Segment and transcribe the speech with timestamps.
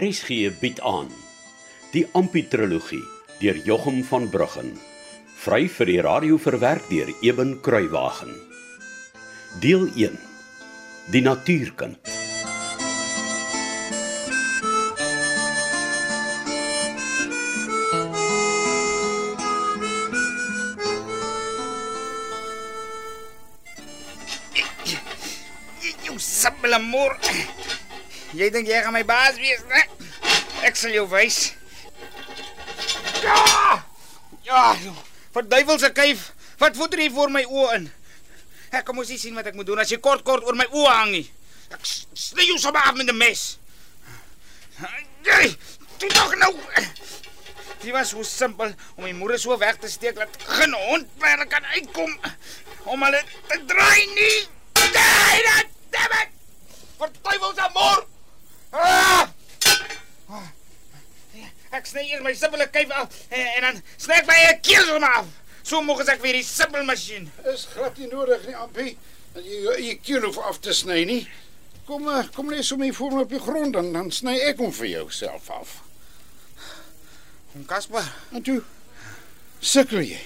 [0.00, 1.10] RSG bied aan
[1.92, 3.02] die Amputrologie
[3.42, 4.70] deur Jochum van Bruggen
[5.42, 8.32] vry vir die radio verwerk deur Eben Kruiwagen
[9.60, 10.16] deel 1
[11.12, 12.00] die natuurkind
[26.08, 27.18] Jou simpele moer.
[28.30, 29.89] Jy dink jy gaan my baas wees, né?
[30.66, 31.52] Ek sal jou wys.
[33.24, 33.38] Ja!
[34.44, 34.74] Ja,
[35.34, 36.30] vir duiwelse kuif.
[36.60, 37.90] Wat voeter jy voor my oë in?
[38.74, 40.66] Ek kom mos nie sien wat ek moet doen as jy kort kort oor my
[40.68, 41.26] oë hang nie.
[41.70, 43.58] Ek sny jou sommer af met 'n mes.
[45.24, 45.56] Jy,
[46.00, 46.54] jy tog nou.
[47.80, 51.46] Dit was so simpel om my moeder so weg te steek dat geen hond hulle
[51.46, 52.12] kan uitkom
[52.84, 54.48] om hulle te draai nie.
[54.92, 56.28] Nee, dat damn it.
[56.98, 58.06] Wat duiwels aan moer.
[58.70, 58.80] Ah!
[58.80, 59.19] Ah.
[61.70, 64.86] Ek sny eers my simpele kuif af en, en dan sny ek my eie keel
[64.88, 65.28] sommer af.
[65.62, 67.28] So moeg ek weer die simpel masjien.
[67.52, 68.96] Is glad nie nodig nie, Ampie.
[69.34, 71.20] Dat jy jou eie keel hoef af te sny nie.
[71.86, 74.58] Kom maar, kom lê sommer hier voor my op die grond dan dan sny ek
[74.62, 75.76] hom vir jou self af.
[77.54, 78.06] Om Kasper.
[78.34, 78.60] En toe
[79.60, 80.18] sukkel jy.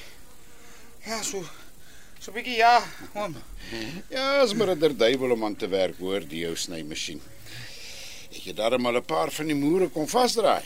[1.05, 1.45] Ja, so
[2.25, 2.79] so bietjie ja,
[3.13, 3.37] oom.
[4.09, 7.21] Ja, as maar 'n duiwel om aan te werk hoor die jou snymasjien.
[8.33, 10.65] Ek het darm al 'n paar van die moere kon vasdraai.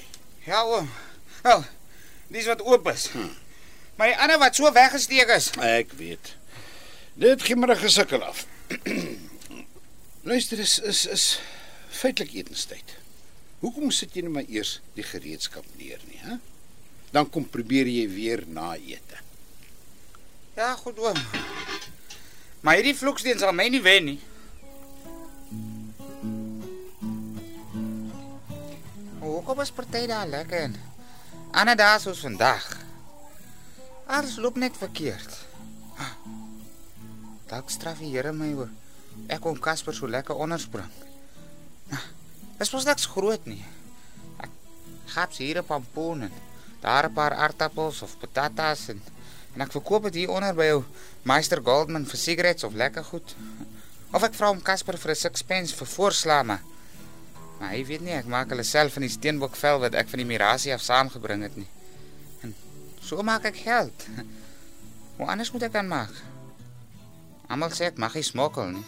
[0.48, 0.88] Ja, oom.
[1.42, 1.64] Wel,
[2.32, 3.10] dis wat oop is.
[3.96, 5.50] Maar die ander wat so weggesteek is.
[5.60, 6.30] Ek weet.
[7.20, 8.46] Dit gee maar 'n gesukkel af.
[10.30, 11.40] Luister, is is is
[11.88, 12.96] feitelik etenstyd.
[13.60, 16.38] Hoekom sit jy net maar eers die gereedskap neer nie, hè?
[17.10, 19.20] Dan kom probeer jy weer na ete.
[20.56, 21.20] Ja, goed oom.
[22.60, 24.20] Maar hierdie vloeksteen sal my nie wen nie.
[29.38, 30.72] Hoekom is party daar lekker in?
[31.54, 32.64] Ander dae soos vandag.
[34.10, 35.36] Alles loop net verkeerd.
[35.94, 36.16] Ah.
[37.46, 38.72] Dalk straf die Here my hoor.
[39.30, 40.90] Ek kon Casper so lekker onderspring.
[41.92, 42.00] Nou,
[42.58, 43.62] Dis mos niks groot nie.
[44.42, 44.50] Ek
[45.14, 46.32] gaps hier 'n pampoen en
[46.82, 49.00] daar 'n paar aartappels of patatas en
[49.54, 50.82] en ek verkoop dit hier onder by jou
[51.22, 53.36] Meister Goldman vir sigarette of lekker goed.
[54.12, 56.62] Of ek vra hom Casper vir 'n sixpence vir voorsla maar
[57.58, 60.28] maar hy weet nie ek maak hulle self in die steenbokvel wat ek van die
[60.28, 61.68] mirasie af saamgebring het nie.
[62.46, 62.54] En
[63.02, 64.06] so maak ek geld.
[65.18, 66.14] Hoe anders moet ek dan maak?
[67.48, 68.86] Almal sê ek mag nie smokkel nie.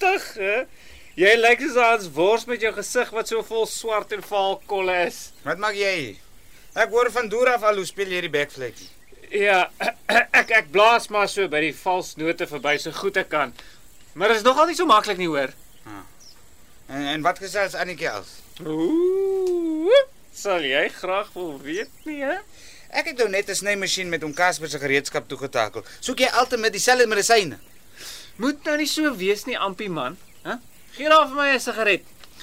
[0.00, 0.64] Mintig, hè?
[1.18, 4.94] Jy lyk soos Hans Wors met jou gesig wat so vol swart en vaal kolle
[5.06, 5.30] is.
[5.44, 6.16] Wat maak jy?
[6.78, 8.78] Ek hoor van deur af al hoe speel jy die backflip.
[9.34, 9.68] Ja,
[10.40, 13.52] ek ek blaas maar so by die valsnote verby so goed ek kan.
[14.14, 15.52] Maar dit is nogal nie so maklik nie, hoor.
[16.90, 18.38] En en wat gesels Annetjie als?
[18.66, 20.00] Ooh,
[20.34, 22.40] sal jy graag wil weet nie, hè?
[22.90, 25.84] Ek het nou net 'n snymasjien met hom Casper se gereedskap toegetakel.
[26.00, 27.60] Soek jy altyd met dieselfde medisyne?
[28.40, 30.54] Moet nou nie so wees nie, Ampie man, hè?
[30.96, 32.02] Gee daar vir my 'n sigaret.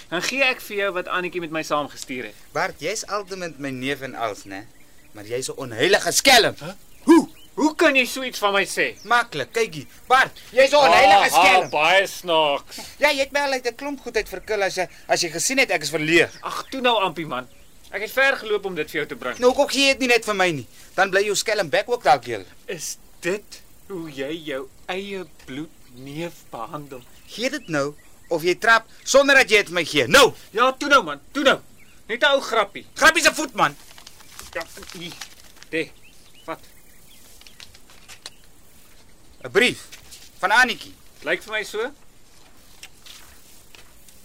[0.09, 2.35] Dan gee ek vir jou wat Annetjie met my saamgestuur het.
[2.53, 4.65] Bart, jy's altyd met my neef en als, né?
[5.13, 6.55] Maar jy's 'n onheilige skelm.
[7.03, 7.27] Hoe?
[7.55, 8.95] Hoe kan jy so iets van my sê?
[9.03, 9.87] Maklik, kykie.
[10.07, 11.69] Bart, jy's 'n onheilige Ah, skelm.
[11.69, 12.77] baie snaaks.
[12.99, 15.29] Ja, jy het my al uit 'n klomp goed uit verkil as jy as jy
[15.29, 16.29] gesien het ek is verleer.
[16.41, 17.47] Ag, toe nou Ampie man.
[17.91, 19.37] Ek het ver geloop om dit vir jou te bring.
[19.39, 20.67] Nou kom gee jy dit nie net vir my nie.
[20.95, 22.43] Dan bly jou skelm bek ook dalk heel.
[22.67, 27.01] Is dit hoe jy jou eie bloedneef behandel?
[27.27, 27.93] Gee dit nou
[28.29, 30.07] of jy trap sonder dat jy dit my gee.
[30.07, 31.59] Nou, Ja, toe nou man, toe nou.
[32.07, 32.85] Net 'n ou grappie.
[32.95, 33.75] grappie se voet man.
[34.53, 34.63] Ja,
[34.93, 35.13] hier.
[35.69, 35.91] Dit.
[36.45, 36.59] Wat?
[39.43, 39.87] 'n Brief
[40.39, 40.93] van Annetjie.
[41.23, 41.91] Lyk vir my so?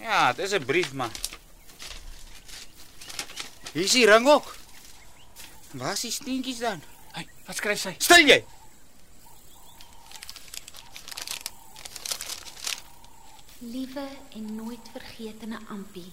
[0.00, 1.10] Ja, dit is 'n brief man.
[3.72, 4.56] Hier is die ring ook.
[5.70, 6.82] Waar is die steentjies dan?
[7.12, 7.94] Hey, wat skryf sy?
[7.98, 8.44] Stil jy.
[13.62, 16.08] Liewe en nooit vergetene Ampie.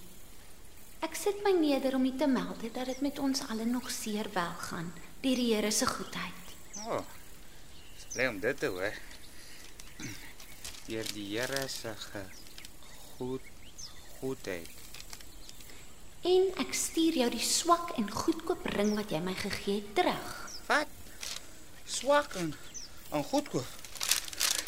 [1.01, 4.29] Ek sit my neder om u te meld dat dit met ons allen nog seer
[4.35, 4.91] wel gaan
[5.23, 6.51] deur die Here se goedheid.
[6.85, 6.99] O.
[6.99, 7.01] Oh,
[8.13, 8.93] bly om dit te hoor.
[10.85, 11.95] Deur die Here se
[13.17, 13.49] goed
[14.19, 14.69] goedheid.
[16.21, 20.31] En ek stuur jou die swak en goedkoop ring wat jy my gegee het terug.
[20.69, 20.97] Wat?
[21.97, 22.53] Swak en,
[23.09, 23.88] en goedkoop.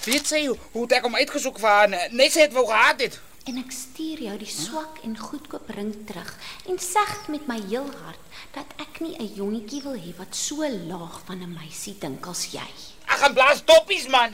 [0.02, 1.92] Weet sy hoe het ek hom uitgesoek vir haar?
[2.10, 3.20] Net sy het wou gehad het.
[3.50, 6.30] En ek stuur jou die swak en goedkoop ring terug
[6.70, 10.66] en sê met my heel hart dat ek nie 'n jongetjie wil hê wat so
[10.66, 12.66] laag van 'n meisie dink as jy.
[13.06, 14.34] Ek gaan blaas doppies man.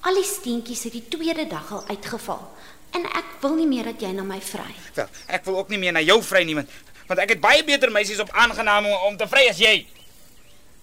[0.00, 2.54] Al die steentjies het die tweede dag al uitgeval
[2.92, 4.74] en ek wil nie meer dat jy na my vry.
[4.94, 6.70] Wel, ek wil ook nie meer na jou vry nie want
[7.08, 9.86] want ek het baie beter meisies op aangenaam om, te vry as jy.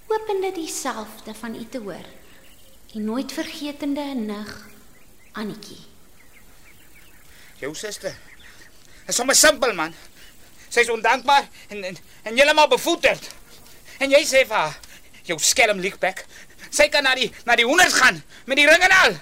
[0.08, 2.25] Hoopend dit dieselfde van u te hoor.
[2.96, 4.52] Die nooit vergetende nig
[5.36, 5.82] Annetjie.
[7.60, 8.14] Jou suster.
[9.04, 9.92] Is sommer simpel man.
[10.72, 13.28] Sy's ondankbaar en en, en heeltemal bevoeterd.
[14.00, 14.78] En jy sê vir haar,
[15.28, 16.24] jou skelm liekbek.
[16.72, 19.20] Sy kan na die na die honderd gaan met die ring en al.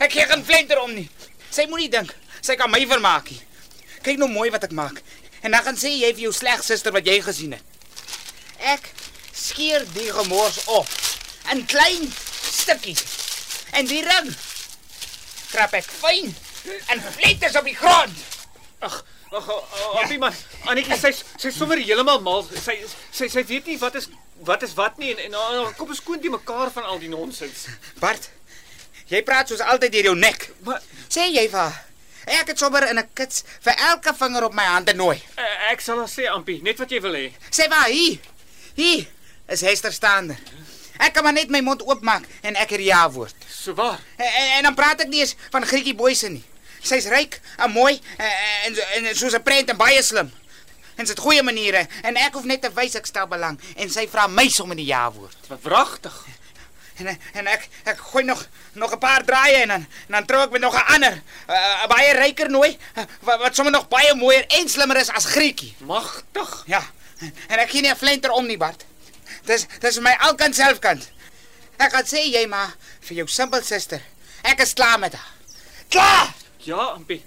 [0.00, 1.04] Ek gee geen flenter om nie.
[1.52, 3.42] Sy moenie dink sy kan my vermaak nie.
[4.00, 5.04] Kyk nou mooi wat ek maak.
[5.44, 7.84] En dan gaan sê jy vir jou sleg suster wat jy gesien het.
[8.72, 8.88] Ek
[9.36, 10.88] skeer die gemors op
[11.52, 12.08] in klein
[12.70, 13.04] stukkies.
[13.74, 14.30] En die ring
[15.50, 16.30] krap ek fyn
[16.92, 18.18] en vletters op die grond.
[18.80, 19.00] Ag,
[19.34, 19.48] ag,
[20.02, 20.34] Appie man,
[20.70, 22.44] Annetjie sy sy sommer heeltemal mal.
[22.46, 22.76] Sy
[23.14, 24.08] sy sy weet nie wat is
[24.46, 27.10] wat is wat nie en en haar kop is skoon die mekaar van al die
[27.12, 27.66] nonsens.
[28.00, 28.30] Bart,
[29.10, 30.48] jy praat soos altyd deur jou nek.
[30.66, 30.80] Maar
[31.10, 31.78] Sê jy vir haar,
[32.40, 35.18] ek het sommer in 'n kits vir elke vinger op my hande nooi.
[35.36, 37.32] uh, ek sal haar sê Ampie, net wat jy wil hê.
[37.50, 38.18] Sê maar hier.
[38.76, 39.06] Hier
[39.48, 40.36] is Hester staande.
[41.00, 43.36] Ek kan maar net my mond oopmaak en ek het ja woord.
[43.48, 44.00] So waar.
[44.16, 46.44] En, en, en dan praat ek nie eens van Grietjie Boyse nie.
[46.80, 48.28] Sy's ryk en mooi en
[48.66, 50.30] en, en, en soos 'n prent en baie slim.
[50.96, 53.88] En sy het goeie maniere en ek hoef net te wys ek stel belang en
[53.90, 55.36] sy vra my sommer die ja woord.
[55.48, 56.26] Wat wragtig.
[57.00, 58.44] En en ek ek gooi nog
[58.76, 61.88] nog 'n paar draaie en dan en dan trou ek met nog 'n ander, 'n
[61.88, 65.74] baie ryker nooi uh, wat, wat sommer nog baie mooier en slimmer is as Grietjie.
[65.78, 66.62] Magtig.
[66.66, 66.82] Ja.
[67.48, 68.84] En ek gee nie 'n flenter om nie, Bart.
[69.46, 71.08] Dis dis my alkant selfkant.
[71.80, 72.74] Ek gaan sê jy maar
[73.08, 74.02] vir jou simpel suster.
[74.44, 75.28] Ek is klaar met haar.
[75.90, 76.34] Klaar.
[76.64, 77.22] Ja, Ampie.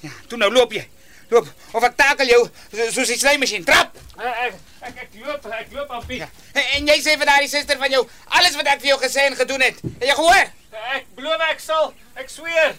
[0.00, 0.86] Ja, toe nou loop jy.
[1.30, 2.40] Loop of ek takel jou
[2.72, 3.64] so- soos 'n slymasjien.
[3.64, 3.96] Trap.
[4.18, 6.18] Ek ek ek loop, ek loop Ampie.
[6.18, 6.28] Ja.
[6.54, 9.36] En, jy sê vir daardie suster van jou alles wat ek vir jou gesê en
[9.36, 9.80] gedoen het.
[9.98, 10.50] Het jy gehoor?
[10.94, 11.94] Ek beloof ek sal.
[12.16, 12.74] Ek sweer.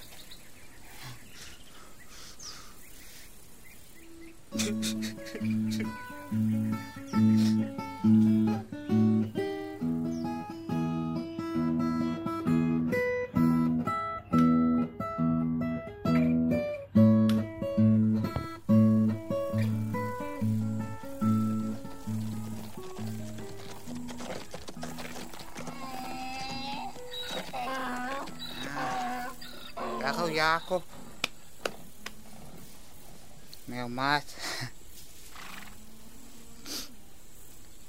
[30.06, 30.84] Dag ou Jakob.
[33.66, 34.36] My maat.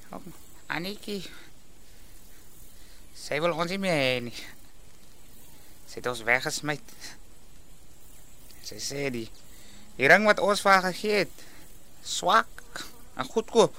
[0.09, 0.23] Oh,
[0.67, 1.27] Anetjie.
[3.13, 4.35] Sy wil ons nie meer hê nie.
[5.85, 6.79] Sy het ons weggesmy.
[8.65, 9.29] Sy sê die
[10.01, 11.47] die ring wat ons vir haar gegee het,
[12.01, 12.85] swak
[13.21, 13.77] en goedkoop.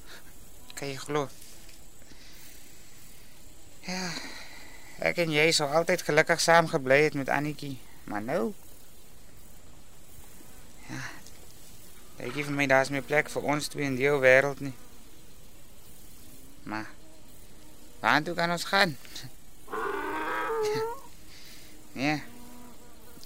[0.80, 1.28] Kan jy glo?
[3.84, 4.06] Ja.
[5.00, 8.52] Ek en jy sou altyd gelukkig saam gebly het met Annetjie, maar nou
[10.90, 11.00] Ja.
[12.20, 14.74] Ek gee vir my daar's meer plek vir ons twee in die ou wêreld nie.
[16.68, 16.90] Maar
[18.02, 18.96] waar toe kan ons gaan?
[21.92, 22.20] Ja.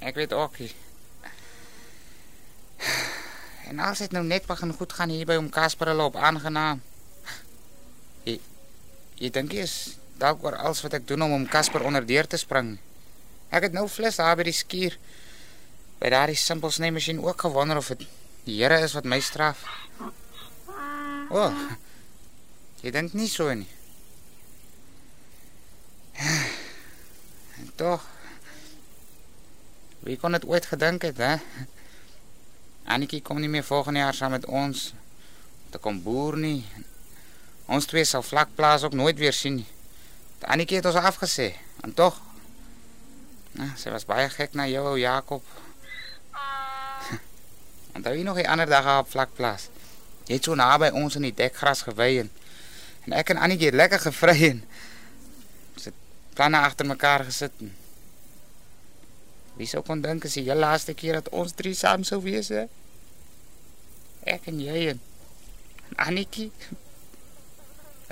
[0.00, 0.71] Ek weet ook nie.
[3.69, 6.81] En als dit nou net begin goed gaan hier by om Casper hulle op aangenaam.
[8.25, 8.38] Jy
[9.21, 9.76] jy dink jy is
[10.25, 12.75] dalk oor alles wat ek doen om om Casper onderdeur te spring.
[13.54, 14.97] Ek het nou flits daar by die skuur
[16.00, 18.07] by daardie simpel snymasjien ook gewonder of dit
[18.45, 19.62] die Here is wat my straf.
[21.33, 21.47] O.
[21.47, 21.52] Oh,
[22.85, 23.71] jy dink nie so nie.
[27.61, 28.04] En tog
[30.04, 31.37] Wie kon dit ooit gedink het, hè?
[32.85, 34.90] Annetjie kom nie meer volgende jaar saam met ons
[35.73, 36.61] te kom boer nie.
[37.73, 39.74] Ons twee sal vlakplaas ook nooit weer sien nie.
[40.44, 41.52] Annetjie het ons afgesê.
[41.84, 42.20] En tog
[43.54, 45.44] Nou, sy was baie gek na jou, ou Jakob.
[47.94, 49.68] Onthou jy nog die ander dag op vlakplaas?
[50.26, 52.32] Jy het so naby ons in die dekgras gewy en,
[53.06, 54.64] en ek en Annetjie het lekker gevry en
[55.76, 56.00] ons het
[56.34, 57.54] planne agter mekaar gesit.
[57.62, 57.70] En,
[59.54, 62.50] wie sou kon dink as die heel laaste keer dat ons drie saam sou wees,
[62.50, 62.66] hè?
[64.26, 65.04] Ek en jy en,
[65.92, 66.50] en Annetjie.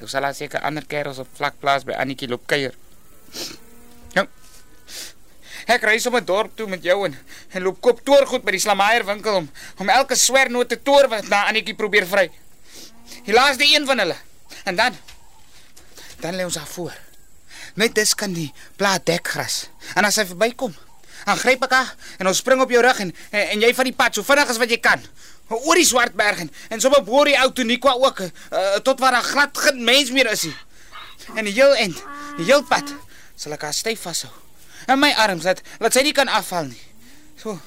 [0.03, 2.75] Ek sal as seker ander kerels op vlakplaas by Annetjie loop kuier.
[4.17, 4.25] Ja.
[5.71, 7.15] Ek ry sommer dorp toe met jou en,
[7.55, 9.47] en loop koop toorgoed by die Slamaier winkel om
[9.79, 12.27] om elke swernoot te toor wat na Annetjie probeer vry.
[13.29, 14.19] Die laaste een van hulle.
[14.67, 14.99] En dan
[16.23, 16.95] dan lê ons daar voor.
[17.79, 19.69] Net dis kan die plaat dekgras.
[19.95, 20.75] En as hy verbykom,
[21.23, 23.89] dan gryp ek haar en ons spring op jou rug en, en en jy van
[23.89, 25.03] die pad so vinnig as wat jy kan.
[25.49, 28.31] Oor die swart berg en, en sommer bo die ou Toniqua ook uh,
[28.87, 30.55] tot waar daar glad geen mens meer is nie.
[31.35, 31.99] En die heel end,
[32.39, 32.95] die heel pad
[33.37, 34.33] sal ek haar styf vashou.
[34.87, 36.81] En my arms laat laat sy nie kan afval nie.
[37.41, 37.59] So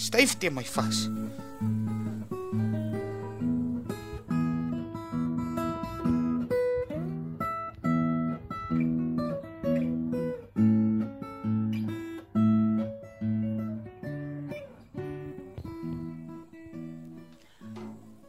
[0.00, 1.06] styf teen my vas.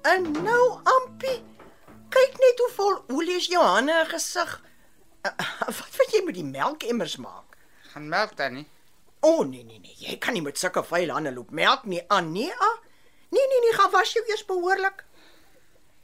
[0.01, 1.37] En nou, Ampie,
[2.09, 4.53] kyk net hoe vol olie is jou hande en gesig.
[5.21, 5.33] Uh,
[5.77, 7.57] wat wil jy met die melkemmers maak?
[7.91, 8.67] Gaan melk dan nie.
[9.21, 12.01] O oh, nee nee nee, jy kan nie met sulke vuil hande loop melk nie
[12.09, 12.49] aan nee.
[12.49, 12.77] Ah.
[13.29, 15.05] Nee nee nee, gaan was jou eers behoorlik.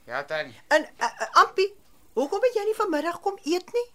[0.06, 0.62] Ja, tannie.
[0.68, 1.72] En uh, uh, Ampie,
[2.14, 3.88] hoekom het jy nie vanmiddag kom eet nie?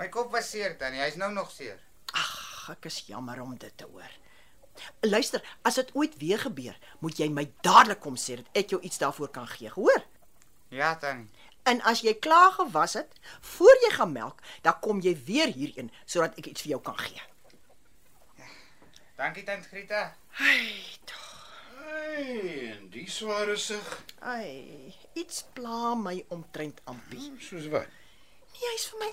[0.00, 1.04] My kop was seer, tannie.
[1.04, 1.76] Hy's nou nog seer.
[2.16, 4.16] Ag, ek is jammer om dit te hoor.
[5.00, 8.80] Luister, as dit ooit weer gebeur, moet jy my dadelik kom sê dat ek jou
[8.82, 10.04] iets daarvoor kan gee, hoor?
[10.68, 11.30] Ja, tannie.
[11.66, 15.90] En as jy klaar gewas het, voor jy gaan melk, dan kom jy weer hierheen
[16.04, 17.22] sodat ek iets vir jou kan gee.
[19.16, 20.14] Dankie tant Grieta.
[20.38, 20.76] Ai,
[21.08, 21.24] tog.
[21.86, 23.86] Hey, en die sware sig.
[24.20, 27.30] Ai, iets pla my omtrent Ampie.
[27.40, 27.88] Soos wat?
[28.52, 29.10] Nee, hy's vir my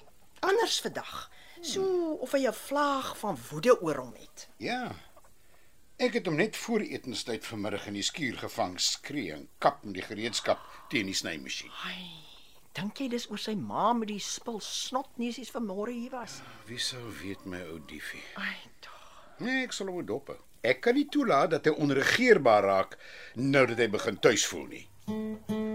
[0.49, 1.29] anders vandag.
[1.63, 1.83] So
[2.19, 4.47] of hy 'n vlaag van woede oor hom het.
[4.57, 4.91] Ja.
[6.03, 9.95] Ek het hom net voor etenstyd vanmiddag in die skuur gevang, skree en kap met
[9.95, 10.59] die gereedskap
[10.91, 11.71] teen die snymasjien.
[11.87, 12.09] Ai,
[12.75, 16.41] dink jy dis oor sy ma met die spul snotneusies vanmôre hier was?
[16.67, 18.19] Wie sou weet my ou diefie?
[18.35, 18.99] Ai, tog.
[19.47, 20.33] Nee, ek sal hom dop.
[20.59, 22.99] Ek kan nie toelaat dat hy onregeerbaar raak
[23.39, 24.87] nou dat hy begin tuis voel nie.
[25.07, 25.72] Oom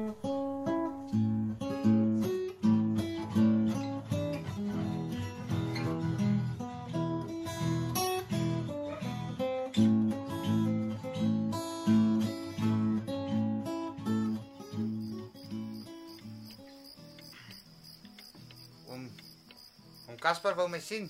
[20.29, 21.07] Oom Casper wou my sien.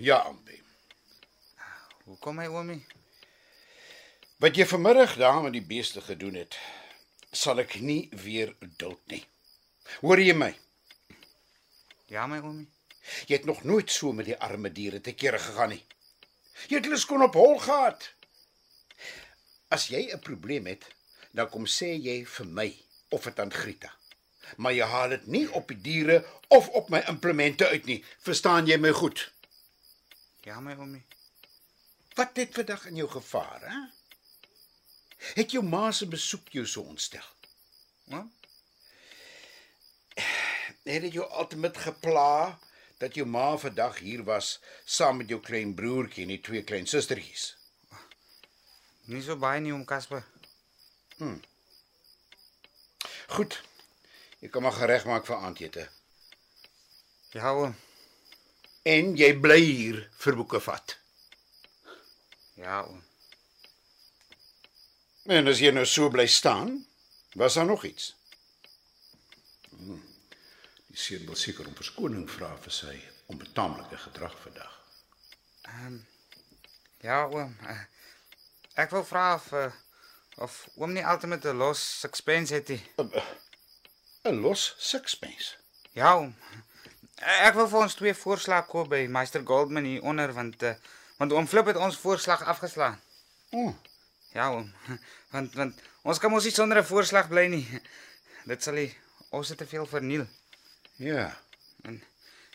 [0.00, 0.56] Ja, Ampie.
[2.06, 2.78] Hoekom hy oomie?
[4.40, 6.56] Wat jy vanmiddag daar met die beeste gedoen het,
[7.28, 9.20] sal ek nie weer duld nie.
[9.98, 10.48] Hoor jy my?
[12.08, 12.70] Ja, my oomie.
[13.28, 15.84] Jy het nog nooit so met die arme diere te kere gegaan nie.
[16.72, 18.08] Jy het hulle skoon op hol gehad.
[19.68, 20.88] As jy 'n probleem het,
[21.36, 22.70] dan kom sê jy vir my
[23.10, 23.92] of dit aan Grieta.
[24.56, 28.04] Maar jy haal dit nie op die diere of op my implemente uit nie.
[28.18, 29.32] Verstaan jy my goed?
[30.46, 31.04] Ja, my oomie.
[32.14, 33.78] Wat het vandag in jou gevaar, hè?
[35.34, 37.26] Het jou ma se besoek jou so ontstel?
[38.10, 38.32] Oom?
[40.82, 42.58] Het dit jou altyd gepla
[42.98, 46.86] dat jou ma vandag hier was saam met jou klein broertjie en die twee klein
[46.86, 47.54] sustertjies?
[49.10, 50.24] Nie so baie nie, oom Casper.
[53.26, 53.60] Goed.
[54.40, 55.84] Jy kan maar gereg maak vir aandete.
[57.36, 57.74] Ja, oom.
[58.88, 60.96] En jy bly hier vir boeke vat.
[62.56, 63.02] Ja, oom.
[65.30, 66.86] En as jy nou so bly staan,
[67.38, 68.14] was daar nog iets?
[69.76, 70.00] Hmm.
[70.90, 72.96] Die seun wil seker om verskoning vra vir sy
[73.30, 74.72] onbetaamlike gedrag vandag.
[77.04, 77.54] Ja, oom.
[77.68, 77.84] Eh,
[78.80, 79.66] Ek wil vra of uh,
[80.40, 82.82] of oom nie altyd met 'n los sixpence het nie.
[84.24, 85.56] 'n Los sixpence.
[85.92, 86.32] Ja.
[87.20, 90.74] Eh, Ek wil vir ons twee voorslag koop by Meister Goldman hier onder want uh,
[91.18, 93.00] want oom Flip het ons voorslag afgeslaan.
[93.50, 93.74] O, oh,
[94.32, 94.72] Ja, oom.
[95.30, 97.80] Want want ons kan mos nie sonder 'n voorslag bly nie.
[98.46, 98.96] Dit sal nie
[99.30, 100.26] ons het te veel verniel.
[100.96, 101.36] ja.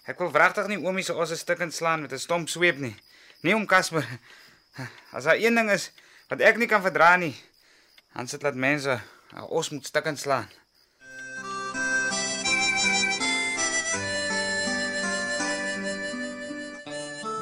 [0.05, 2.95] Ek wil wragtig nie oomie se ons 'n stuk inslaan met 'n stomp sweep nie.
[3.41, 4.05] Nie om Casper.
[5.12, 5.91] As daar een ding is
[6.29, 7.36] wat ek nie kan verdra nie,
[8.13, 9.01] dan sit laat mense
[9.34, 10.50] uh, ons moet stuk inslaan.